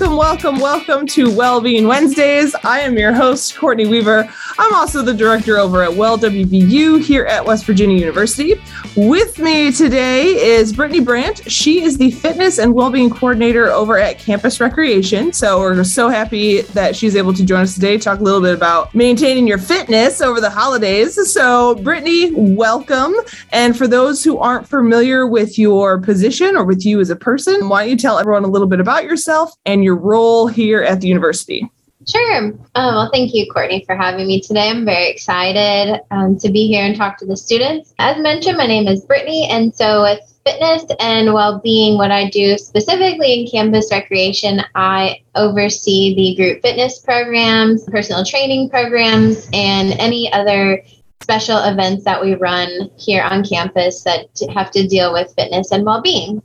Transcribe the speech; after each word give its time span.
Welcome, 0.00 0.16
welcome, 0.16 0.58
welcome 0.58 1.06
to 1.06 1.32
Wellbeing 1.32 1.86
Wednesdays. 1.86 2.52
I 2.64 2.80
am 2.80 2.98
your 2.98 3.12
host, 3.12 3.56
Courtney 3.56 3.86
Weaver. 3.86 4.28
I'm 4.56 4.72
also 4.72 5.02
the 5.02 5.12
director 5.12 5.58
over 5.58 5.82
at 5.82 5.92
Well 5.92 6.16
WVU 6.16 7.02
here 7.02 7.24
at 7.24 7.44
West 7.44 7.64
Virginia 7.64 7.98
University. 7.98 8.54
With 8.96 9.40
me 9.40 9.72
today 9.72 10.26
is 10.26 10.72
Brittany 10.72 11.00
Brandt. 11.00 11.50
She 11.50 11.82
is 11.82 11.98
the 11.98 12.12
fitness 12.12 12.58
and 12.58 12.72
well-being 12.72 13.10
coordinator 13.10 13.66
over 13.72 13.98
at 13.98 14.20
Campus 14.20 14.60
Recreation. 14.60 15.32
So 15.32 15.58
we're 15.58 15.82
so 15.82 16.08
happy 16.08 16.60
that 16.60 16.94
she's 16.94 17.16
able 17.16 17.34
to 17.34 17.44
join 17.44 17.62
us 17.62 17.74
today, 17.74 17.98
talk 17.98 18.20
a 18.20 18.22
little 18.22 18.40
bit 18.40 18.54
about 18.54 18.94
maintaining 18.94 19.48
your 19.48 19.58
fitness 19.58 20.20
over 20.20 20.40
the 20.40 20.50
holidays. 20.50 21.18
So 21.32 21.74
Brittany, 21.76 22.30
welcome. 22.32 23.12
And 23.50 23.76
for 23.76 23.88
those 23.88 24.22
who 24.22 24.38
aren't 24.38 24.68
familiar 24.68 25.26
with 25.26 25.58
your 25.58 25.98
position 25.98 26.56
or 26.56 26.64
with 26.64 26.86
you 26.86 27.00
as 27.00 27.10
a 27.10 27.16
person, 27.16 27.68
why 27.68 27.82
don't 27.82 27.90
you 27.90 27.96
tell 27.96 28.20
everyone 28.20 28.44
a 28.44 28.48
little 28.48 28.68
bit 28.68 28.78
about 28.78 29.02
yourself 29.02 29.52
and 29.66 29.82
your 29.82 29.96
role 29.96 30.46
here 30.46 30.82
at 30.82 31.00
the 31.00 31.08
university? 31.08 31.68
Sure. 32.06 32.52
Oh, 32.74 32.94
well, 32.94 33.10
thank 33.12 33.34
you, 33.34 33.50
Courtney, 33.50 33.84
for 33.86 33.96
having 33.96 34.26
me 34.26 34.40
today. 34.40 34.68
I'm 34.68 34.84
very 34.84 35.08
excited 35.08 36.00
um, 36.10 36.38
to 36.38 36.50
be 36.50 36.66
here 36.66 36.84
and 36.84 36.94
talk 36.94 37.16
to 37.18 37.26
the 37.26 37.36
students. 37.36 37.94
As 37.98 38.18
mentioned, 38.18 38.58
my 38.58 38.66
name 38.66 38.88
is 38.88 39.04
Brittany, 39.04 39.48
and 39.50 39.74
so 39.74 40.02
with 40.02 40.20
fitness 40.44 40.84
and 41.00 41.32
well-being, 41.32 41.96
what 41.96 42.10
I 42.10 42.28
do 42.28 42.58
specifically 42.58 43.40
in 43.40 43.50
campus 43.50 43.88
recreation, 43.90 44.60
I 44.74 45.22
oversee 45.34 46.14
the 46.14 46.34
group 46.36 46.62
fitness 46.62 46.98
programs, 46.98 47.84
personal 47.84 48.24
training 48.24 48.68
programs, 48.68 49.48
and 49.54 49.92
any 49.98 50.30
other 50.32 50.82
special 51.22 51.64
events 51.64 52.04
that 52.04 52.22
we 52.22 52.34
run 52.34 52.90
here 52.98 53.22
on 53.22 53.42
campus 53.44 54.02
that 54.02 54.26
have 54.52 54.70
to 54.72 54.86
deal 54.86 55.12
with 55.12 55.34
fitness 55.34 55.72
and 55.72 55.86
well-being. 55.86 56.42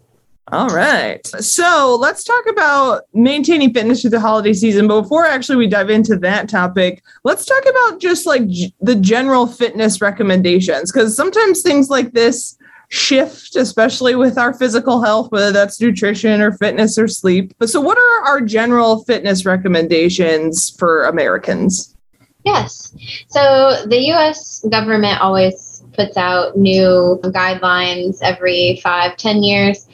All 0.52 0.70
right. 0.70 1.26
So 1.28 1.96
let's 2.00 2.24
talk 2.24 2.46
about 2.50 3.04
maintaining 3.14 3.72
fitness 3.72 4.02
through 4.02 4.10
the 4.12 4.20
holiday 4.20 4.54
season. 4.54 4.88
But 4.88 5.02
before 5.02 5.26
actually 5.26 5.58
we 5.58 5.68
dive 5.68 5.92
into 5.92 6.16
that 6.18 6.50
topic, 6.50 7.04
let's 7.24 7.46
talk 7.46 7.64
about 7.70 8.00
just 8.00 8.26
like 8.26 8.48
g- 8.48 8.74
the 8.82 8.96
general 8.96 9.46
fitness 9.46 10.02
recommendations. 10.02 10.92
Because 10.92 11.16
sometimes 11.16 11.62
things 11.62 11.92
like 11.92 12.14
this 12.14 12.58
shift, 12.88 13.56
especially 13.56 14.16
with 14.16 14.40
our 14.40 14.54
physical 14.56 15.04
health, 15.04 15.32
whether 15.32 15.52
that's 15.52 15.80
nutrition 15.80 16.42
or 16.42 16.54
fitness 16.54 16.98
or 16.98 17.08
sleep. 17.08 17.54
But 17.60 17.70
so, 17.70 17.80
what 17.80 18.00
are 18.00 18.26
our 18.26 18.42
general 18.42 19.04
fitness 19.04 19.46
recommendations 19.46 20.72
for 20.72 21.04
Americans? 21.04 21.96
Yes. 22.44 22.96
So 23.28 23.86
the 23.86 24.00
US 24.14 24.66
government 24.72 25.22
always 25.22 25.84
puts 25.94 26.18
out 26.18 26.58
new 26.58 27.20
guidelines 27.24 28.18
every 28.24 28.80
five, 28.82 29.18
ten 29.18 29.44
years 29.44 29.88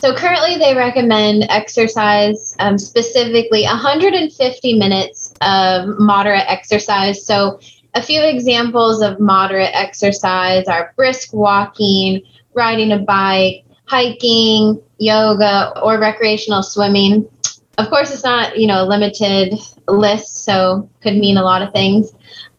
so 0.00 0.14
currently, 0.14 0.56
they 0.56 0.74
recommend 0.74 1.44
exercise, 1.50 2.56
um, 2.58 2.78
specifically 2.78 3.64
150 3.64 4.78
minutes 4.78 5.34
of 5.42 5.98
moderate 5.98 6.44
exercise. 6.48 7.26
So, 7.26 7.60
a 7.94 8.00
few 8.00 8.22
examples 8.22 9.02
of 9.02 9.20
moderate 9.20 9.74
exercise 9.74 10.68
are 10.68 10.94
brisk 10.96 11.34
walking, 11.34 12.22
riding 12.54 12.92
a 12.92 12.98
bike, 12.98 13.64
hiking, 13.84 14.80
yoga, 14.98 15.78
or 15.82 15.98
recreational 15.98 16.62
swimming. 16.62 17.28
Of 17.76 17.90
course, 17.90 18.10
it's 18.10 18.24
not 18.24 18.56
you 18.56 18.66
know 18.66 18.84
a 18.84 18.88
limited 18.88 19.58
list, 19.86 20.44
so 20.44 20.88
could 21.02 21.16
mean 21.16 21.36
a 21.36 21.42
lot 21.42 21.60
of 21.60 21.72
things. 21.72 22.12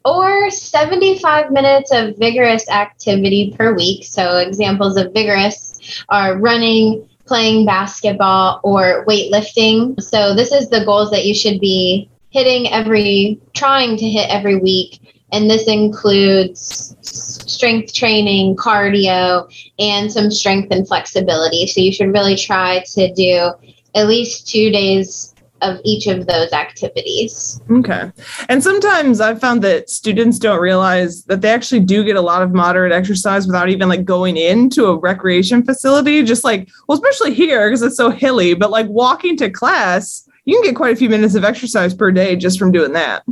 Or 0.03 0.49
75 0.49 1.51
minutes 1.51 1.91
of 1.91 2.17
vigorous 2.17 2.67
activity 2.69 3.55
per 3.57 3.75
week. 3.75 4.03
So 4.03 4.37
examples 4.37 4.97
of 4.97 5.13
vigorous 5.13 6.03
are 6.09 6.37
running, 6.39 7.07
playing 7.25 7.65
basketball 7.65 8.59
or 8.63 9.05
weightlifting. 9.05 10.01
So 10.01 10.33
this 10.35 10.51
is 10.51 10.69
the 10.69 10.85
goals 10.85 11.11
that 11.11 11.25
you 11.25 11.33
should 11.33 11.59
be 11.59 12.09
hitting 12.29 12.71
every 12.71 13.39
trying 13.53 13.97
to 13.97 14.09
hit 14.09 14.29
every 14.29 14.57
week 14.57 14.99
and 15.31 15.49
this 15.49 15.67
includes 15.67 16.95
strength 17.01 17.93
training, 17.93 18.55
cardio, 18.55 19.49
and 19.79 20.11
some 20.11 20.29
strength 20.29 20.69
and 20.71 20.87
flexibility. 20.87 21.67
So 21.67 21.79
you 21.81 21.93
should 21.93 22.13
really 22.13 22.35
try 22.35 22.83
to 22.93 23.13
do 23.13 23.53
at 23.95 24.07
least 24.07 24.49
2 24.49 24.71
days 24.71 25.33
of 25.61 25.79
each 25.83 26.07
of 26.07 26.27
those 26.27 26.53
activities. 26.53 27.61
Okay. 27.69 28.11
And 28.49 28.63
sometimes 28.63 29.21
I've 29.21 29.39
found 29.39 29.61
that 29.63 29.89
students 29.89 30.39
don't 30.39 30.59
realize 30.59 31.23
that 31.25 31.41
they 31.41 31.49
actually 31.49 31.81
do 31.81 32.03
get 32.03 32.15
a 32.15 32.21
lot 32.21 32.41
of 32.41 32.51
moderate 32.51 32.91
exercise 32.91 33.45
without 33.47 33.69
even 33.69 33.89
like 33.89 34.05
going 34.05 34.37
into 34.37 34.85
a 34.87 34.97
recreation 34.97 35.63
facility. 35.63 36.23
Just 36.23 36.43
like, 36.43 36.69
well, 36.87 36.97
especially 36.97 37.33
here 37.33 37.69
because 37.69 37.81
it's 37.81 37.97
so 37.97 38.09
hilly, 38.09 38.53
but 38.53 38.71
like 38.71 38.87
walking 38.87 39.37
to 39.37 39.49
class, 39.49 40.27
you 40.45 40.55
can 40.55 40.63
get 40.63 40.75
quite 40.75 40.93
a 40.93 40.97
few 40.97 41.09
minutes 41.09 41.35
of 41.35 41.43
exercise 41.43 41.93
per 41.93 42.11
day 42.11 42.35
just 42.35 42.57
from 42.57 42.71
doing 42.71 42.93
that. 42.93 43.23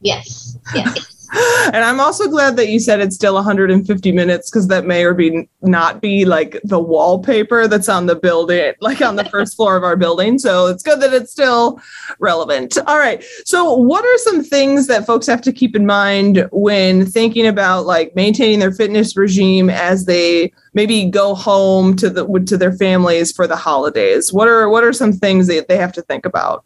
Yes. 0.00 0.58
Yes. 0.74 1.13
And 1.34 1.76
I'm 1.76 1.98
also 1.98 2.28
glad 2.28 2.56
that 2.56 2.68
you 2.68 2.78
said 2.78 3.00
it's 3.00 3.16
still 3.16 3.34
150 3.34 4.12
minutes 4.12 4.50
because 4.50 4.68
that 4.68 4.86
may 4.86 5.04
or 5.04 5.14
be 5.14 5.48
not 5.62 6.00
be 6.00 6.24
like 6.24 6.60
the 6.62 6.78
wallpaper 6.78 7.66
that's 7.66 7.88
on 7.88 8.06
the 8.06 8.14
building, 8.14 8.72
like 8.80 9.02
on 9.02 9.16
the 9.16 9.24
first 9.24 9.56
floor 9.56 9.76
of 9.76 9.82
our 9.82 9.96
building. 9.96 10.38
So 10.38 10.66
it's 10.66 10.82
good 10.82 11.00
that 11.00 11.12
it's 11.12 11.32
still 11.32 11.80
relevant. 12.20 12.78
All 12.86 12.98
right. 12.98 13.24
So 13.44 13.74
what 13.74 14.04
are 14.04 14.18
some 14.18 14.44
things 14.44 14.86
that 14.86 15.06
folks 15.06 15.26
have 15.26 15.42
to 15.42 15.52
keep 15.52 15.74
in 15.74 15.86
mind 15.86 16.48
when 16.52 17.04
thinking 17.04 17.46
about 17.46 17.86
like 17.86 18.14
maintaining 18.14 18.60
their 18.60 18.72
fitness 18.72 19.16
regime 19.16 19.70
as 19.70 20.04
they 20.04 20.52
maybe 20.72 21.06
go 21.06 21.34
home 21.34 21.96
to 21.96 22.10
the 22.10 22.26
to 22.46 22.56
their 22.56 22.72
families 22.72 23.32
for 23.32 23.46
the 23.46 23.56
holidays? 23.56 24.32
What 24.32 24.46
are 24.46 24.68
what 24.68 24.84
are 24.84 24.92
some 24.92 25.12
things 25.12 25.48
that 25.48 25.68
they 25.68 25.78
have 25.78 25.92
to 25.94 26.02
think 26.02 26.26
about? 26.26 26.64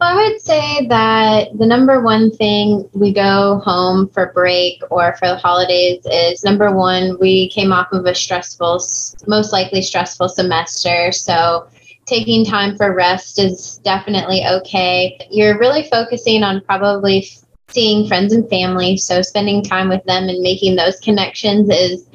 I 0.00 0.14
would 0.14 0.40
say 0.40 0.86
that 0.86 1.58
the 1.58 1.66
number 1.66 2.00
one 2.00 2.30
thing 2.30 2.88
we 2.92 3.12
go 3.12 3.60
home 3.64 4.08
for 4.08 4.32
break 4.32 4.80
or 4.90 5.16
for 5.16 5.26
the 5.26 5.36
holidays 5.36 6.06
is 6.06 6.44
number 6.44 6.72
one, 6.72 7.18
we 7.18 7.48
came 7.50 7.72
off 7.72 7.88
of 7.90 8.06
a 8.06 8.14
stressful, 8.14 8.80
most 9.26 9.52
likely 9.52 9.82
stressful 9.82 10.28
semester. 10.28 11.10
So 11.10 11.66
taking 12.06 12.44
time 12.44 12.76
for 12.76 12.94
rest 12.94 13.40
is 13.40 13.78
definitely 13.82 14.44
okay. 14.46 15.18
You're 15.32 15.58
really 15.58 15.82
focusing 15.90 16.44
on 16.44 16.60
probably 16.60 17.28
seeing 17.68 18.08
friends 18.08 18.32
and 18.32 18.48
family. 18.48 18.96
So 18.96 19.22
spending 19.22 19.62
time 19.62 19.88
with 19.88 20.04
them 20.04 20.28
and 20.28 20.40
making 20.40 20.76
those 20.76 20.98
connections 21.00 21.68
is 21.70 22.06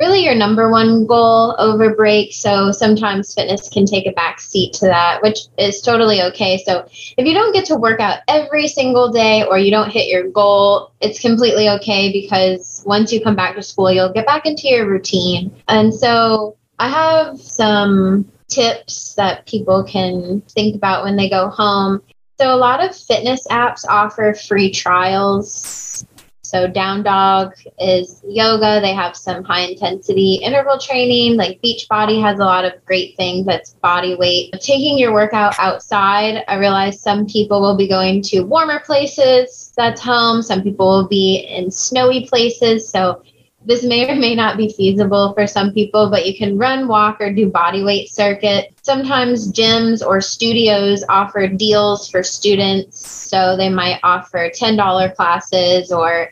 really 0.00 0.24
your 0.24 0.34
number 0.34 0.70
one 0.70 1.06
goal 1.06 1.54
over 1.58 1.94
break. 1.94 2.32
So 2.32 2.72
sometimes 2.72 3.34
fitness 3.34 3.68
can 3.68 3.84
take 3.84 4.06
a 4.06 4.12
back 4.12 4.40
seat 4.40 4.72
to 4.74 4.86
that, 4.86 5.22
which 5.22 5.40
is 5.58 5.80
totally 5.80 6.22
okay. 6.22 6.62
So 6.64 6.86
if 7.16 7.26
you 7.26 7.34
don't 7.34 7.52
get 7.52 7.66
to 7.66 7.76
work 7.76 8.00
out 8.00 8.20
every 8.28 8.68
single 8.68 9.10
day 9.10 9.44
or 9.44 9.58
you 9.58 9.70
don't 9.70 9.90
hit 9.90 10.08
your 10.08 10.30
goal, 10.30 10.92
it's 11.00 11.20
completely 11.20 11.68
okay 11.70 12.12
because 12.12 12.82
once 12.86 13.12
you 13.12 13.22
come 13.22 13.36
back 13.36 13.56
to 13.56 13.62
school, 13.62 13.92
you'll 13.92 14.12
get 14.12 14.26
back 14.26 14.46
into 14.46 14.68
your 14.68 14.88
routine. 14.88 15.54
And 15.68 15.92
so 15.94 16.56
I 16.78 16.88
have 16.88 17.38
some 17.40 18.30
tips 18.48 19.14
that 19.14 19.46
people 19.46 19.84
can 19.84 20.42
think 20.42 20.76
about 20.76 21.04
when 21.04 21.16
they 21.16 21.28
go 21.28 21.48
home. 21.48 22.02
So 22.42 22.52
a 22.52 22.56
lot 22.56 22.82
of 22.82 22.92
fitness 22.92 23.46
apps 23.52 23.84
offer 23.88 24.34
free 24.34 24.72
trials 24.72 26.04
so 26.52 26.68
Down 26.68 27.02
Dog 27.02 27.54
is 27.78 28.22
yoga. 28.28 28.78
They 28.82 28.92
have 28.92 29.16
some 29.16 29.42
high 29.42 29.62
intensity 29.62 30.34
interval 30.42 30.78
training. 30.78 31.38
Like 31.38 31.62
Beachbody 31.62 32.20
has 32.20 32.40
a 32.40 32.44
lot 32.44 32.66
of 32.66 32.84
great 32.84 33.16
things 33.16 33.46
that's 33.46 33.72
body 33.74 34.16
weight. 34.16 34.52
Taking 34.60 34.98
your 34.98 35.14
workout 35.14 35.54
outside, 35.58 36.44
I 36.48 36.56
realize 36.56 37.00
some 37.00 37.24
people 37.24 37.62
will 37.62 37.76
be 37.76 37.88
going 37.88 38.20
to 38.24 38.42
warmer 38.42 38.80
places 38.80 39.72
that's 39.78 40.02
home. 40.02 40.42
Some 40.42 40.62
people 40.62 40.86
will 40.86 41.08
be 41.08 41.36
in 41.48 41.70
snowy 41.70 42.26
places. 42.26 42.86
So 42.86 43.22
this 43.64 43.84
may 43.84 44.10
or 44.10 44.16
may 44.16 44.34
not 44.34 44.56
be 44.56 44.72
feasible 44.72 45.32
for 45.34 45.46
some 45.46 45.72
people, 45.72 46.10
but 46.10 46.26
you 46.26 46.36
can 46.36 46.58
run, 46.58 46.88
walk, 46.88 47.20
or 47.20 47.32
do 47.32 47.48
body 47.48 47.84
weight 47.84 48.08
circuit. 48.08 48.74
Sometimes 48.82 49.52
gyms 49.52 50.04
or 50.04 50.20
studios 50.20 51.04
offer 51.08 51.46
deals 51.46 52.10
for 52.10 52.22
students. 52.22 53.06
So 53.06 53.56
they 53.56 53.68
might 53.68 54.00
offer 54.02 54.50
$10 54.50 55.14
classes 55.14 55.92
or 55.92 56.30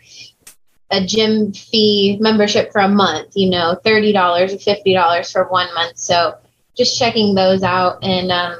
a 0.90 1.04
gym 1.04 1.52
fee 1.52 2.18
membership 2.20 2.72
for 2.72 2.80
a 2.80 2.88
month, 2.88 3.32
you 3.34 3.48
know, 3.48 3.78
$30 3.84 4.14
or 4.14 4.56
$50 4.56 5.32
for 5.32 5.44
one 5.48 5.72
month. 5.74 5.98
So 5.98 6.34
just 6.76 6.98
checking 6.98 7.34
those 7.34 7.62
out 7.62 8.02
and 8.02 8.32
um, 8.32 8.56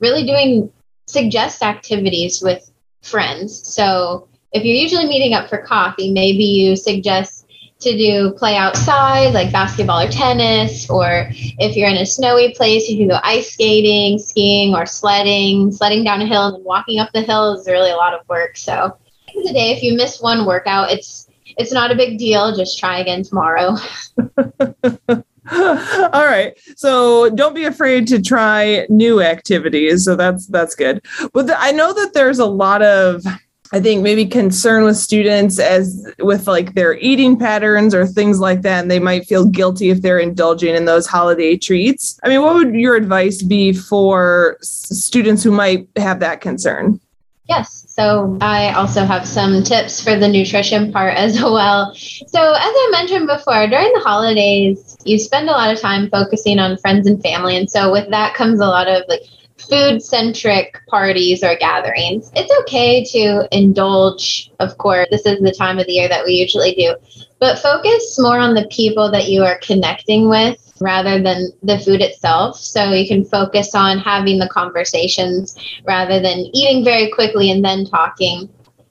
really 0.00 0.26
doing 0.26 0.72
suggest 1.06 1.62
activities 1.62 2.42
with 2.42 2.70
friends. 3.02 3.72
So 3.72 4.28
if 4.52 4.64
you're 4.64 4.74
usually 4.74 5.06
meeting 5.06 5.34
up 5.34 5.48
for 5.48 5.58
coffee, 5.58 6.12
maybe 6.12 6.44
you 6.44 6.74
suggest 6.74 7.39
to 7.80 7.96
do 7.96 8.32
play 8.32 8.56
outside 8.56 9.32
like 9.32 9.50
basketball 9.52 10.00
or 10.00 10.08
tennis 10.08 10.88
or 10.90 11.28
if 11.30 11.76
you're 11.76 11.88
in 11.88 11.96
a 11.96 12.06
snowy 12.06 12.52
place 12.54 12.88
you 12.88 12.98
can 12.98 13.08
go 13.08 13.18
ice 13.22 13.52
skating 13.52 14.18
skiing 14.18 14.74
or 14.74 14.86
sledding 14.86 15.72
sledding 15.72 16.04
down 16.04 16.20
a 16.20 16.26
hill 16.26 16.54
and 16.54 16.64
walking 16.64 16.98
up 16.98 17.10
the 17.12 17.22
hill 17.22 17.54
is 17.54 17.66
really 17.66 17.90
a 17.90 17.96
lot 17.96 18.14
of 18.14 18.20
work 18.28 18.56
so 18.56 18.96
the 19.34 19.52
day 19.52 19.72
if 19.72 19.82
you 19.82 19.96
miss 19.96 20.20
one 20.20 20.44
workout 20.44 20.90
it's 20.90 21.28
it's 21.56 21.72
not 21.72 21.90
a 21.90 21.94
big 21.94 22.18
deal 22.18 22.54
just 22.54 22.78
try 22.78 22.98
again 22.98 23.22
tomorrow 23.22 23.74
All 25.52 26.26
right. 26.26 26.56
So 26.76 27.30
don't 27.30 27.54
be 27.54 27.64
afraid 27.64 28.06
to 28.08 28.22
try 28.22 28.86
new 28.88 29.20
activities. 29.20 30.04
So 30.04 30.14
that's 30.14 30.46
that's 30.46 30.74
good. 30.74 31.04
But 31.32 31.50
I 31.56 31.72
know 31.72 31.92
that 31.92 32.12
there's 32.14 32.38
a 32.38 32.46
lot 32.46 32.82
of 32.82 33.24
I 33.72 33.80
think 33.80 34.02
maybe 34.02 34.26
concern 34.26 34.84
with 34.84 34.96
students 34.96 35.60
as 35.60 36.12
with 36.18 36.48
like 36.48 36.74
their 36.74 36.94
eating 36.98 37.38
patterns 37.38 37.94
or 37.94 38.06
things 38.06 38.40
like 38.40 38.62
that. 38.62 38.82
And 38.82 38.90
they 38.90 38.98
might 38.98 39.26
feel 39.26 39.46
guilty 39.46 39.90
if 39.90 40.02
they're 40.02 40.18
indulging 40.18 40.74
in 40.74 40.86
those 40.86 41.06
holiday 41.06 41.56
treats. 41.56 42.18
I 42.24 42.28
mean, 42.28 42.42
what 42.42 42.54
would 42.54 42.74
your 42.74 42.96
advice 42.96 43.42
be 43.42 43.72
for 43.72 44.58
students 44.60 45.44
who 45.44 45.52
might 45.52 45.88
have 45.96 46.18
that 46.20 46.40
concern? 46.40 47.00
Yes. 47.48 47.84
So 47.88 48.38
I 48.40 48.72
also 48.72 49.04
have 49.04 49.26
some 49.26 49.62
tips 49.62 50.02
for 50.02 50.16
the 50.16 50.28
nutrition 50.28 50.92
part 50.92 51.16
as 51.16 51.40
well. 51.42 51.92
So, 51.94 52.52
as 52.52 52.72
I 52.74 52.88
mentioned 52.92 53.26
before, 53.26 53.66
during 53.66 53.92
the 53.92 54.00
holidays, 54.00 54.96
you 55.04 55.18
spend 55.18 55.48
a 55.48 55.52
lot 55.52 55.72
of 55.72 55.80
time 55.80 56.08
focusing 56.10 56.58
on 56.58 56.78
friends 56.78 57.06
and 57.06 57.20
family. 57.22 57.56
And 57.56 57.68
so, 57.68 57.90
with 57.90 58.08
that 58.10 58.34
comes 58.34 58.60
a 58.60 58.66
lot 58.66 58.88
of 58.88 59.02
like 59.08 59.22
food 59.68 60.02
centric 60.02 60.80
parties 60.88 61.42
or 61.42 61.56
gatherings. 61.56 62.30
It's 62.34 62.52
okay 62.62 63.04
to 63.04 63.48
indulge, 63.52 64.50
of 64.58 64.78
course. 64.78 65.08
This 65.10 65.26
is 65.26 65.40
the 65.40 65.52
time 65.52 65.78
of 65.78 65.86
the 65.86 65.92
year 65.92 66.08
that 66.08 66.24
we 66.24 66.32
usually 66.32 66.74
do, 66.74 66.96
but 67.38 67.58
focus 67.58 68.18
more 68.18 68.38
on 68.38 68.54
the 68.54 68.66
people 68.70 69.10
that 69.10 69.28
you 69.28 69.42
are 69.44 69.58
connecting 69.62 70.28
with 70.28 70.58
rather 70.80 71.22
than 71.22 71.50
the 71.62 71.78
food 71.78 72.00
itself. 72.00 72.58
So 72.58 72.92
you 72.92 73.06
can 73.06 73.24
focus 73.24 73.74
on 73.74 73.98
having 73.98 74.38
the 74.38 74.48
conversations 74.48 75.56
rather 75.84 76.20
than 76.20 76.50
eating 76.52 76.84
very 76.84 77.10
quickly 77.10 77.50
and 77.50 77.64
then 77.64 77.84
talking. 77.84 78.48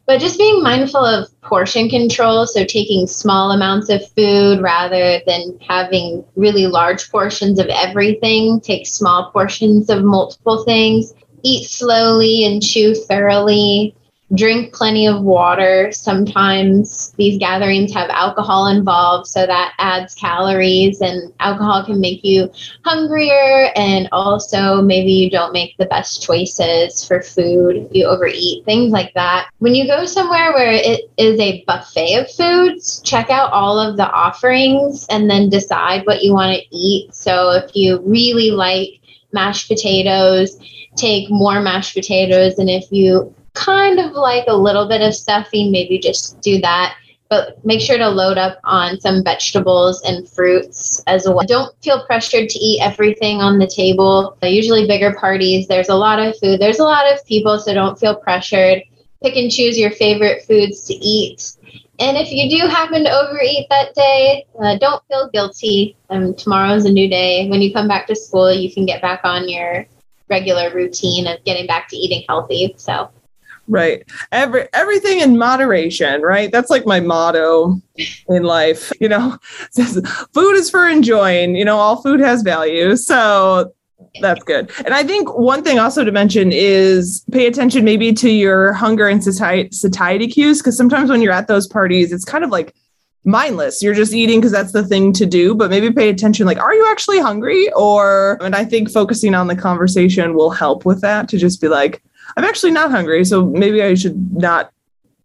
But 0.10 0.22
just 0.22 0.40
being 0.40 0.64
mindful 0.64 1.06
of 1.06 1.30
portion 1.42 1.88
control, 1.88 2.48
so 2.48 2.66
taking 2.66 3.06
small 3.06 3.52
amounts 3.52 3.90
of 3.90 4.02
food 4.14 4.60
rather 4.60 5.22
than 5.28 5.60
having 5.62 6.26
really 6.36 6.66
large 6.66 7.12
portions 7.12 7.60
of 7.60 7.68
everything, 7.68 8.60
take 8.60 8.88
small 8.88 9.30
portions 9.30 9.88
of 9.88 10.04
multiple 10.04 10.64
things, 10.64 11.14
eat 11.44 11.70
slowly 11.70 12.44
and 12.44 12.60
chew 12.60 12.96
thoroughly, 12.96 13.94
drink 14.36 14.74
plenty 14.74 15.08
of 15.08 15.22
water. 15.22 15.92
Sometimes 15.92 17.12
these 17.18 17.38
gatherings 17.40 17.94
have 17.94 18.10
alcohol 18.10 18.68
involved, 18.68 19.28
so 19.28 19.46
that 19.46 19.74
adds 19.80 20.14
calories, 20.16 21.02
and 21.02 21.34
alcohol 21.40 21.84
can 21.84 22.00
make 22.00 22.24
you 22.24 22.52
hungrier. 22.86 23.72
And 23.76 24.08
also, 24.12 24.82
maybe 24.82 25.12
you 25.12 25.30
don't 25.30 25.54
make 25.54 25.76
the 25.78 25.88
best 25.88 26.22
choices 26.22 27.06
for 27.06 27.22
food, 27.22 27.88
you 27.92 28.06
overeat, 28.06 28.66
things 28.66 28.92
like 28.92 29.14
that. 29.16 29.50
When 29.60 29.76
you 29.76 29.88
go 29.88 30.06
somewhere 30.06 30.54
where 30.54 30.72
it 30.72 31.10
is 31.18 31.40
a 31.40 31.64
buffet 31.66 32.16
of 32.16 32.32
foods, 32.32 33.02
check 33.02 33.30
out 33.30 33.52
all 33.52 33.80
of 33.80 33.98
the 33.98 34.10
offerings 34.12 35.08
and 35.10 35.30
then 35.30 35.50
decide 35.50 36.06
what 36.06 36.24
you 36.24 36.34
want 36.34 36.56
to 36.56 36.76
eat. 36.76 37.14
So, 37.14 37.52
if 37.52 37.76
you 37.76 38.00
really 38.02 38.52
like 38.52 39.00
mashed 39.32 39.68
potatoes, 39.68 40.60
take 40.96 41.30
more 41.30 41.62
mashed 41.62 41.96
potatoes. 41.96 42.60
And 42.60 42.70
if 42.70 42.92
you 42.92 43.34
kind 43.60 44.00
of 44.00 44.14
like 44.14 44.46
a 44.48 44.56
little 44.56 44.88
bit 44.88 45.02
of 45.02 45.14
stuffing, 45.14 45.72
maybe 45.72 46.00
just 46.00 46.40
do 46.42 46.60
that. 46.62 46.96
But 47.30 47.64
make 47.64 47.80
sure 47.80 47.98
to 48.00 48.10
load 48.10 48.40
up 48.40 48.60
on 48.64 49.00
some 49.00 49.24
vegetables 49.24 50.02
and 50.02 50.28
fruits 50.28 51.04
as 51.06 51.28
well. 51.28 51.46
Don't 51.46 51.76
feel 51.84 52.04
pressured 52.06 52.50
to 52.50 52.60
eat 52.60 52.82
everything 52.82 53.40
on 53.40 53.60
the 53.60 53.68
table. 53.68 54.36
Usually, 54.42 54.88
bigger 54.88 55.14
parties, 55.14 55.68
there's 55.68 55.90
a 55.90 55.96
lot 55.96 56.18
of 56.18 56.36
food, 56.40 56.60
there's 56.60 56.80
a 56.80 56.84
lot 56.84 57.12
of 57.12 57.24
people, 57.28 57.60
so 57.60 57.72
don't 57.74 58.00
feel 58.00 58.16
pressured. 58.16 58.82
Pick 59.22 59.36
and 59.36 59.52
choose 59.52 59.78
your 59.78 59.92
favorite 59.92 60.44
foods 60.46 60.86
to 60.86 60.94
eat. 60.96 61.56
And 62.00 62.18
if 62.18 62.32
you 62.32 62.50
do 62.50 62.66
happen 62.68 63.04
to 63.04 63.12
overeat 63.12 63.68
that 63.70 63.94
day, 63.94 64.46
uh, 64.60 64.78
don't 64.78 65.04
feel 65.08 65.30
guilty. 65.32 65.98
Um, 66.10 66.34
tomorrow's 66.34 66.86
a 66.86 66.92
new 66.92 67.10
day. 67.10 67.48
When 67.50 67.62
you 67.62 67.74
come 67.74 67.90
back 67.90 68.08
to 68.08 68.16
school, 68.16 68.52
you 68.52 68.74
can 68.74 68.86
get 68.86 69.02
back 69.02 69.20
on 69.26 69.50
your 69.50 69.86
regular 70.30 70.74
routine 70.74 71.28
of 71.28 71.44
getting 71.44 71.68
back 71.68 71.90
to 71.90 71.98
eating 71.98 72.24
healthy. 72.28 72.74
So 72.78 73.10
right. 73.70 74.04
Every 74.32 74.68
everything 74.74 75.20
in 75.20 75.38
moderation 75.38 76.22
right? 76.22 76.52
That's 76.52 76.70
like 76.70 76.86
my 76.86 77.00
motto 77.00 77.80
in 78.28 78.44
life 78.44 78.92
you 79.00 79.08
know? 79.08 79.38
Food 80.34 80.56
is 80.56 80.70
for 80.70 80.88
enjoying 80.88 81.56
you 81.56 81.64
know 81.64 81.78
all 81.78 82.02
food 82.02 82.20
has 82.20 82.42
value. 82.42 82.96
So 82.96 83.72
that's 84.22 84.44
good. 84.44 84.72
And 84.86 84.94
i 84.94 85.04
think 85.04 85.38
one 85.38 85.64
thing 85.64 85.78
also 85.78 86.04
to 86.04 86.12
mention 86.12 86.52
is 86.52 87.24
pay 87.32 87.48
attention 87.48 87.86
maybe 87.86 88.12
to 88.14 88.30
your 88.30 88.74
hunger 88.74 89.08
and 89.08 89.24
satiety, 89.24 89.70
satiety 89.72 90.28
cues 90.28 90.60
because 90.60 90.76
sometimes 90.76 91.10
when 91.10 91.22
you're 91.22 91.34
at 91.34 91.48
those 91.48 91.68
parties 91.68 92.12
it's 92.12 92.26
kind 92.26 92.44
of 92.44 92.50
like 92.50 92.74
mindless. 93.26 93.84
You're 93.84 93.94
just 93.94 94.14
eating 94.14 94.40
because 94.40 94.54
that's 94.54 94.72
the 94.72 94.86
thing 94.86 95.14
to 95.14 95.26
do 95.26 95.54
but 95.54 95.70
maybe 95.70 95.92
pay 95.92 96.10
attention 96.10 96.48
like 96.48 96.58
are 96.58 96.74
you 96.74 96.88
actually 96.90 97.20
hungry? 97.20 97.72
Or 97.74 98.38
and 98.42 98.56
i 98.56 98.66
think 98.66 98.90
focusing 98.90 99.36
on 99.36 99.48
the 99.48 99.56
conversation 99.56 100.34
will 100.34 100.52
help 100.52 100.86
with 100.86 101.02
that 101.02 101.30
to 101.30 101.38
just 101.38 101.62
be 101.62 101.68
like 101.68 102.02
I'm 102.38 102.44
actually 102.44 102.72
not 102.72 102.92
hungry, 102.92 103.26
so 103.26 103.46
maybe 103.46 103.82
I 103.82 103.94
should 103.96 104.34
not 104.34 104.72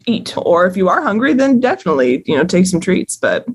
eat. 0.06 0.34
Or 0.36 0.66
if 0.66 0.76
you 0.76 0.88
are 0.88 1.00
hungry 1.00 1.32
then 1.32 1.60
definitely 1.60 2.22
you 2.26 2.36
know 2.36 2.44
take 2.44 2.66
some 2.66 2.80
treats 2.80 3.16
but 3.16 3.46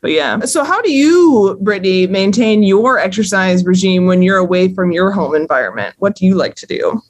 but 0.00 0.12
yeah. 0.12 0.40
So 0.40 0.64
how 0.64 0.80
do 0.80 0.92
you 0.92 1.58
brittany 1.60 2.06
maintain 2.06 2.62
your 2.62 2.98
exercise 2.98 3.64
regime 3.64 4.06
when 4.06 4.22
you're 4.22 4.36
away 4.36 4.72
from 4.72 4.92
your 4.92 5.10
home 5.10 5.34
environment? 5.34 5.96
What 5.98 6.14
do 6.14 6.24
you 6.26 6.34
like 6.34 6.54
to 6.56 6.66
do? 6.66 7.02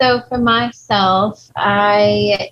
So 0.00 0.22
for 0.28 0.38
myself 0.38 1.50
i 1.56 2.50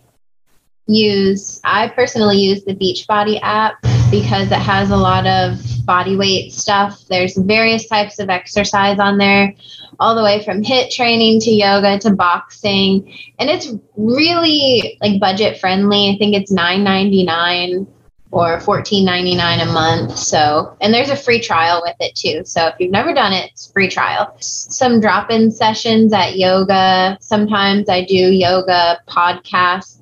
use 0.92 1.60
i 1.64 1.88
personally 1.88 2.38
use 2.38 2.64
the 2.64 2.74
beachbody 2.74 3.38
app 3.42 3.74
because 4.10 4.50
it 4.50 4.58
has 4.58 4.90
a 4.90 4.96
lot 4.96 5.26
of 5.26 5.58
body 5.84 6.16
weight 6.16 6.52
stuff 6.52 7.04
there's 7.08 7.36
various 7.36 7.86
types 7.86 8.18
of 8.18 8.28
exercise 8.28 8.98
on 8.98 9.18
there 9.18 9.54
all 10.00 10.14
the 10.14 10.24
way 10.24 10.42
from 10.42 10.62
HIIT 10.62 10.90
training 10.90 11.40
to 11.40 11.50
yoga 11.50 11.98
to 12.00 12.10
boxing. 12.10 13.14
And 13.38 13.50
it's 13.50 13.72
really 13.96 14.98
like 15.00 15.20
budget 15.20 15.60
friendly. 15.60 16.08
I 16.08 16.16
think 16.18 16.34
it's 16.34 16.50
$9.99 16.50 17.86
or 18.32 18.58
$14.99 18.58 19.62
a 19.62 19.72
month. 19.72 20.16
So, 20.16 20.76
and 20.80 20.94
there's 20.94 21.10
a 21.10 21.16
free 21.16 21.40
trial 21.40 21.82
with 21.84 21.96
it 22.00 22.14
too. 22.14 22.44
So 22.44 22.68
if 22.68 22.76
you've 22.78 22.92
never 22.92 23.12
done 23.12 23.32
it, 23.32 23.50
it's 23.52 23.70
free 23.70 23.88
trial. 23.88 24.34
Some 24.40 25.00
drop 25.00 25.30
in 25.30 25.50
sessions 25.50 26.12
at 26.12 26.36
yoga. 26.36 27.18
Sometimes 27.20 27.88
I 27.88 28.04
do 28.04 28.14
yoga 28.14 29.00
podcasts. 29.06 29.99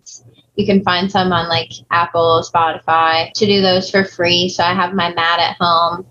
You 0.58 0.66
can 0.66 0.82
find 0.82 1.10
some 1.10 1.32
on 1.32 1.48
like 1.48 1.72
Apple, 1.90 2.44
Spotify 2.44 3.32
to 3.32 3.46
do 3.46 3.62
those 3.62 3.90
for 3.90 4.04
free. 4.04 4.48
So 4.48 4.64
I 4.64 4.74
have 4.74 4.92
my 4.92 5.14
mat 5.14 5.40
at 5.40 5.56
home 5.58 6.04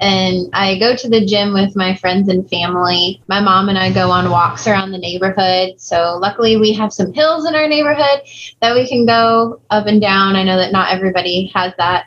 and 0.00 0.48
I 0.52 0.78
go 0.78 0.94
to 0.94 1.08
the 1.08 1.24
gym 1.24 1.52
with 1.52 1.74
my 1.74 1.94
friends 1.96 2.28
and 2.28 2.48
family. 2.48 3.22
My 3.28 3.40
mom 3.40 3.68
and 3.68 3.78
I 3.78 3.92
go 3.92 4.10
on 4.10 4.30
walks 4.30 4.66
around 4.66 4.92
the 4.92 4.98
neighborhood. 4.98 5.80
So, 5.80 6.18
luckily, 6.20 6.56
we 6.56 6.72
have 6.74 6.92
some 6.92 7.12
hills 7.12 7.46
in 7.46 7.54
our 7.54 7.68
neighborhood 7.68 8.20
that 8.60 8.74
we 8.74 8.86
can 8.88 9.06
go 9.06 9.60
up 9.70 9.86
and 9.86 10.00
down. 10.00 10.36
I 10.36 10.44
know 10.44 10.56
that 10.56 10.72
not 10.72 10.92
everybody 10.92 11.50
has 11.54 11.72
that, 11.78 12.06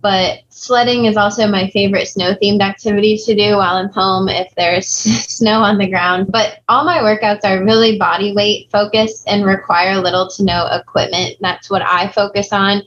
but 0.00 0.40
sledding 0.48 1.06
is 1.06 1.16
also 1.16 1.46
my 1.46 1.68
favorite 1.70 2.06
snow 2.06 2.34
themed 2.34 2.60
activity 2.60 3.16
to 3.18 3.34
do 3.34 3.56
while 3.56 3.76
I'm 3.76 3.90
home 3.90 4.28
if 4.28 4.54
there's 4.56 4.86
snow 4.88 5.62
on 5.62 5.78
the 5.78 5.88
ground. 5.88 6.30
But 6.30 6.60
all 6.68 6.84
my 6.84 6.98
workouts 6.98 7.44
are 7.44 7.64
really 7.64 7.98
body 7.98 8.32
weight 8.34 8.70
focused 8.70 9.24
and 9.26 9.44
require 9.44 9.96
little 9.96 10.28
to 10.30 10.44
no 10.44 10.66
equipment. 10.66 11.36
That's 11.40 11.70
what 11.70 11.82
I 11.82 12.08
focus 12.12 12.52
on 12.52 12.82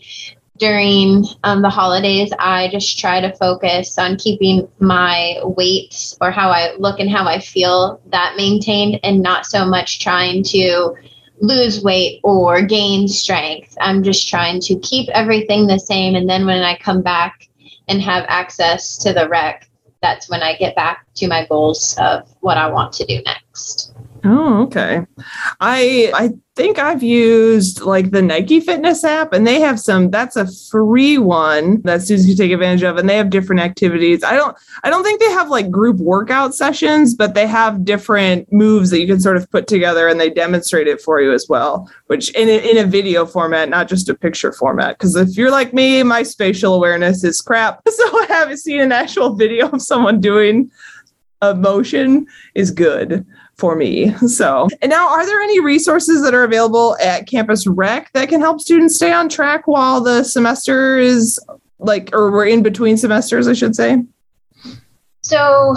during 0.60 1.26
um, 1.46 1.62
the 1.62 1.70
holidays, 1.70 2.32
I 2.38 2.68
just 2.68 3.00
try 3.00 3.22
to 3.22 3.36
focus 3.38 3.98
on 3.98 4.18
keeping 4.18 4.68
my 4.80 5.40
weight 5.44 6.16
or 6.22 6.32
how 6.32 6.50
I 6.50 6.76
look 6.78 7.00
and 7.00 7.10
how 7.10 7.26
I 7.26 7.40
feel 7.40 8.00
that 8.08 8.36
maintained 8.36 9.00
and 9.04 9.24
not 9.24 9.46
so 9.46 9.66
much 9.66 10.00
trying 10.00 10.44
to 10.44 10.96
lose 11.42 11.82
weight 11.82 12.20
or 12.24 12.62
gain 12.62 13.08
strength. 13.08 13.78
I'm 13.82 14.04
just 14.04 14.30
trying 14.30 14.60
to 14.62 14.80
keep 14.80 15.10
everything 15.10 15.68
the 15.68 15.80
same. 15.80 16.16
And 16.16 16.30
then 16.30 16.46
when 16.46 16.64
I 16.64 16.78
come 16.78 17.02
back 17.02 17.48
and 17.88 18.02
have 18.02 18.26
access 18.28 18.98
to 19.00 19.14
the 19.14 19.28
rec, 19.28 19.70
that's 20.02 20.30
when 20.30 20.42
I 20.42 20.56
get 20.56 20.76
back 20.76 21.06
to 21.16 21.28
my 21.28 21.46
goals 21.48 21.98
of 22.00 22.34
what 22.42 22.58
I 22.58 22.68
want 22.68 22.94
to 22.94 23.06
do 23.06 23.22
next. 23.26 23.94
Oh, 24.24 24.64
okay. 24.64 25.06
I 25.62 26.12
I 26.14 26.30
think 26.56 26.80
I've 26.80 27.04
used 27.04 27.82
like 27.82 28.12
the 28.12 28.22
Nike 28.22 28.62
Fitness 28.62 29.04
app, 29.04 29.34
and 29.34 29.46
they 29.46 29.60
have 29.60 29.78
some. 29.78 30.10
That's 30.10 30.38
a 30.38 30.48
free 30.70 31.18
one 31.18 31.82
that 31.82 32.02
students 32.02 32.28
can 32.28 32.38
take 32.38 32.52
advantage 32.52 32.84
of, 32.84 32.98
and 32.98 33.10
they 33.10 33.18
have 33.18 33.30
different 33.30 33.62
activities. 33.62 34.24
I 34.24 34.36
don't 34.36 34.58
I 34.84 34.90
don't 34.90 35.04
think 35.04 35.20
they 35.20 35.32
have 35.32 35.50
like 35.50 35.70
group 35.70 35.98
workout 35.98 36.56
sessions, 36.56 37.14
but 37.14 37.34
they 37.34 37.46
have 37.46 37.84
different 37.84 38.52
moves 38.54 38.90
that 38.92 39.02
you 39.02 39.08
can 39.08 39.20
sort 39.20 39.36
of 39.36 39.52
put 39.52 39.68
together, 39.68 40.08
and 40.08 40.18
they 40.20 40.30
demonstrate 40.30 40.88
it 40.88 41.02
for 41.02 41.20
you 41.20 41.34
as 41.34 41.48
well. 41.50 41.92
Which 42.08 42.30
in 42.36 42.48
a, 42.48 42.72
in 42.72 42.78
a 42.78 42.86
video 42.86 43.26
format, 43.26 43.68
not 43.68 43.90
just 43.90 44.08
a 44.08 44.16
picture 44.16 44.54
format. 44.54 44.98
Because 44.98 45.18
if 45.18 45.36
you're 45.36 45.52
like 45.52 45.74
me, 45.74 46.04
my 46.04 46.24
spatial 46.24 46.74
awareness 46.74 47.26
is 47.26 47.42
crap, 47.42 47.82
so 47.90 48.04
I 48.22 48.28
haven't 48.30 48.60
seen 48.60 48.80
an 48.80 48.94
actual 48.94 49.36
video 49.36 49.68
of 49.70 49.82
someone 49.82 50.22
doing 50.22 50.72
a 51.42 51.54
motion 51.54 52.28
is 52.54 52.72
good 52.72 53.26
for 53.60 53.76
me. 53.76 54.16
So, 54.30 54.68
and 54.82 54.92
now 54.92 55.10
are 55.10 55.26
there 55.26 55.42
any 55.42 55.60
resources 55.60 56.22
that 56.24 56.34
are 56.34 56.44
available 56.44 56.96
at 57.02 57.28
Campus 57.28 57.66
Rec 57.66 58.12
that 58.14 58.30
can 58.30 58.40
help 58.40 58.62
students 58.62 58.96
stay 58.96 59.12
on 59.12 59.28
track 59.28 59.68
while 59.68 60.02
the 60.02 60.24
semester 60.24 60.98
is 61.00 61.40
like, 61.80 62.10
or 62.14 62.32
we're 62.32 62.46
in 62.46 62.62
between 62.62 62.96
semesters, 62.96 63.48
I 63.48 63.54
should 63.54 63.76
say? 63.76 64.04
So 65.24 65.76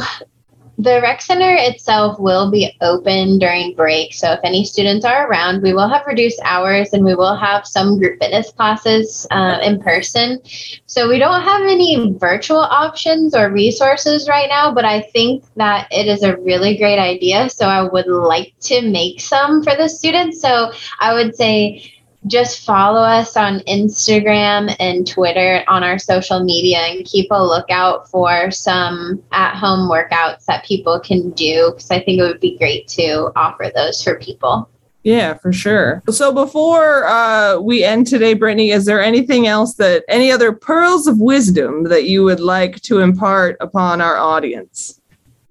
the 0.78 1.00
rec 1.02 1.20
center 1.22 1.54
itself 1.58 2.18
will 2.18 2.50
be 2.50 2.72
open 2.80 3.38
during 3.38 3.74
break. 3.74 4.14
So 4.14 4.32
if 4.32 4.40
any 4.42 4.64
students 4.64 5.04
are 5.04 5.28
around, 5.28 5.62
we 5.62 5.74
will 5.74 5.88
have 5.88 6.06
reduced 6.06 6.40
hours 6.44 6.92
and 6.92 7.04
we 7.04 7.14
will 7.14 7.36
have 7.36 7.66
some 7.66 7.98
group 7.98 8.18
fitness 8.20 8.50
classes 8.52 9.26
uh, 9.30 9.58
in 9.62 9.80
person. 9.80 10.40
So 10.86 11.08
we 11.08 11.18
don't 11.18 11.42
have 11.42 11.62
any 11.62 12.14
virtual 12.18 12.60
options 12.60 13.34
or 13.34 13.50
resources 13.50 14.28
right 14.28 14.48
now, 14.48 14.72
but 14.72 14.84
I 14.84 15.02
think 15.02 15.44
that 15.56 15.88
it 15.90 16.06
is 16.08 16.22
a 16.22 16.36
really 16.38 16.76
great 16.76 16.98
idea. 16.98 17.50
So 17.50 17.66
I 17.66 17.82
would 17.82 18.08
like 18.08 18.54
to 18.62 18.82
make 18.82 19.20
some 19.20 19.62
for 19.62 19.76
the 19.76 19.88
students. 19.88 20.40
So 20.40 20.72
I 21.00 21.14
would 21.14 21.36
say 21.36 21.92
just 22.26 22.64
follow 22.64 23.00
us 23.00 23.36
on 23.36 23.60
Instagram 23.60 24.74
and 24.78 25.06
Twitter 25.06 25.64
on 25.68 25.82
our 25.82 25.98
social 25.98 26.42
media 26.44 26.78
and 26.78 27.04
keep 27.04 27.28
a 27.30 27.42
lookout 27.42 28.08
for 28.08 28.50
some 28.50 29.22
at 29.32 29.56
home 29.56 29.90
workouts 29.90 30.44
that 30.44 30.64
people 30.64 31.00
can 31.00 31.30
do 31.30 31.72
because 31.72 31.90
I 31.90 32.00
think 32.00 32.20
it 32.20 32.22
would 32.22 32.40
be 32.40 32.58
great 32.58 32.86
to 32.88 33.32
offer 33.34 33.70
those 33.74 34.02
for 34.02 34.18
people. 34.18 34.68
Yeah, 35.02 35.34
for 35.34 35.52
sure. 35.52 36.00
So 36.10 36.32
before 36.32 37.06
uh, 37.08 37.58
we 37.58 37.82
end 37.82 38.06
today, 38.06 38.34
Brittany, 38.34 38.70
is 38.70 38.84
there 38.84 39.02
anything 39.02 39.48
else 39.48 39.74
that 39.74 40.04
any 40.08 40.30
other 40.30 40.52
pearls 40.52 41.08
of 41.08 41.18
wisdom 41.20 41.84
that 41.84 42.04
you 42.04 42.22
would 42.22 42.38
like 42.38 42.80
to 42.82 43.00
impart 43.00 43.56
upon 43.60 44.00
our 44.00 44.16
audience? 44.16 45.00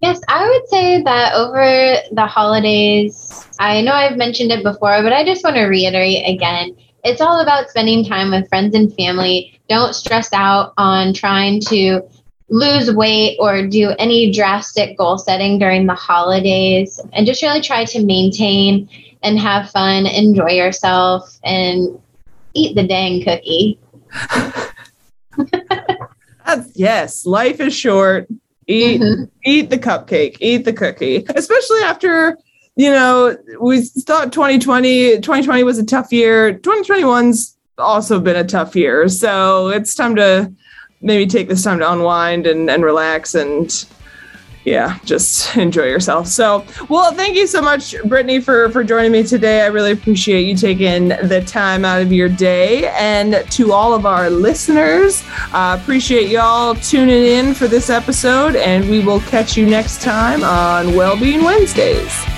Yes, 0.02 0.22
I 0.30 0.48
would 0.48 0.68
say 0.70 1.04
that 1.04 1.34
over 1.36 1.96
the 2.12 2.26
holidays, 2.26 3.31
I 3.60 3.82
know 3.82 3.94
I've 3.94 4.18
mentioned 4.18 4.52
it 4.52 4.64
before, 4.64 5.02
but 5.04 5.14
I 5.14 5.24
just 5.24 5.44
want 5.44 5.56
to 5.56 5.66
reiterate 5.66 6.28
again. 6.28 6.76
It's 7.04 7.22
all 7.22 7.40
about 7.40 7.70
spending 7.70 8.06
time 8.06 8.32
with 8.32 8.48
friends 8.50 8.76
and 8.76 8.94
family. 8.96 9.60
Don't 9.70 9.96
stress 9.96 10.32
out 10.34 10.74
on 10.78 11.14
trying 11.14 11.62
to 11.62 12.02
lose 12.50 12.94
weight 12.94 13.38
or 13.40 13.66
do 13.66 13.94
any 13.98 14.32
drastic 14.32 14.98
goal 14.98 15.18
setting 15.18 15.58
during 15.58 15.88
the 15.88 15.96
holidays 15.96 17.00
and 17.14 17.26
just 17.26 17.42
really 17.42 17.62
try 17.62 17.86
to 17.86 18.06
maintain 18.06 18.90
and 19.24 19.40
have 19.40 19.70
fun, 19.70 20.06
enjoy 20.06 20.50
yourself, 20.50 21.40
and 21.44 22.00
eat 22.54 22.76
the 22.76 22.84
dang 22.84 23.24
cookie. 23.24 23.80
yes, 26.76 27.26
life 27.26 27.60
is 27.60 27.74
short 27.74 28.28
eat 28.68 29.02
mm-hmm. 29.02 29.24
eat 29.44 29.70
the 29.70 29.78
cupcake 29.78 30.38
eat 30.40 30.66
the 30.66 30.74
cookie 30.74 31.26
especially 31.36 31.82
after 31.82 32.38
you 32.76 32.90
know 32.90 33.36
we 33.60 33.82
thought 33.82 34.32
2020 34.32 35.16
2020 35.16 35.64
was 35.64 35.78
a 35.78 35.86
tough 35.86 36.12
year 36.12 36.54
2021's 36.60 37.58
also 37.78 38.20
been 38.20 38.36
a 38.36 38.44
tough 38.44 38.76
year 38.76 39.08
so 39.08 39.70
it's 39.70 39.96
time 39.96 40.16
to 40.16 40.52
maybe 41.02 41.26
take 41.26 41.48
this 41.48 41.64
time 41.64 41.80
to 41.80 41.92
unwind 41.92 42.48
and, 42.48 42.70
and 42.70 42.84
relax 42.84 43.36
and 43.36 43.86
yeah, 44.64 45.00
just 45.04 45.56
enjoy 45.58 45.86
yourself. 45.86 46.28
So, 46.28 46.66
well, 46.90 47.14
thank 47.14 47.36
you 47.36 47.48
so 47.48 47.62
much, 47.62 47.96
Brittany, 48.06 48.40
for 48.40 48.70
for 48.70 48.84
joining 48.84 49.12
me 49.12 49.24
today. 49.24 49.62
I 49.62 49.68
really 49.68 49.92
appreciate 49.92 50.44
you 50.44 50.56
taking 50.56 51.10
the 51.10 51.44
time 51.46 51.86
out 51.86 52.02
of 52.02 52.12
your 52.12 52.30
day. 52.30 52.88
And 52.90 53.44
to 53.52 53.74
all 53.74 53.94
of 53.94 54.06
our 54.06 54.30
listeners, 54.30 55.24
uh, 55.52 55.78
appreciate 55.82 56.30
y'all 56.30 56.76
tuning 56.76 57.24
in 57.24 57.54
for 57.54 57.68
this 57.68 57.90
episode. 57.90 58.56
And 58.56 58.90
we 58.90 59.04
will 59.04 59.22
catch 59.22 59.58
you 59.58 59.66
next 59.66 60.02
time 60.02 60.44
on 60.44 60.96
Wellbeing 60.96 61.44
Wednesdays. 61.44 62.31